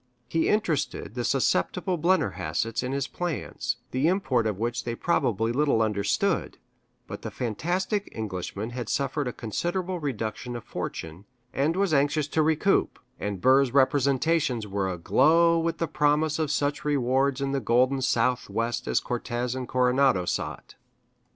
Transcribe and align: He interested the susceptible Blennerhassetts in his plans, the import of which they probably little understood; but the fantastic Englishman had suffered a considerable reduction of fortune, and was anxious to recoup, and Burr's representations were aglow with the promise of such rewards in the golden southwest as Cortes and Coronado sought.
He 0.27 0.49
interested 0.49 1.13
the 1.13 1.23
susceptible 1.23 1.95
Blennerhassetts 1.95 2.81
in 2.81 2.91
his 2.91 3.07
plans, 3.07 3.77
the 3.91 4.07
import 4.07 4.47
of 4.47 4.57
which 4.57 4.83
they 4.83 4.95
probably 4.95 5.51
little 5.51 5.79
understood; 5.83 6.57
but 7.05 7.21
the 7.21 7.29
fantastic 7.29 8.09
Englishman 8.11 8.71
had 8.71 8.89
suffered 8.89 9.27
a 9.27 9.31
considerable 9.31 9.99
reduction 9.99 10.55
of 10.55 10.63
fortune, 10.63 11.25
and 11.53 11.75
was 11.75 11.93
anxious 11.93 12.27
to 12.29 12.41
recoup, 12.41 12.97
and 13.19 13.41
Burr's 13.41 13.75
representations 13.75 14.65
were 14.65 14.89
aglow 14.89 15.59
with 15.59 15.77
the 15.77 15.87
promise 15.87 16.39
of 16.39 16.49
such 16.49 16.83
rewards 16.83 17.39
in 17.39 17.51
the 17.51 17.59
golden 17.59 18.01
southwest 18.01 18.87
as 18.87 18.99
Cortes 18.99 19.53
and 19.53 19.67
Coronado 19.69 20.25
sought. 20.25 20.73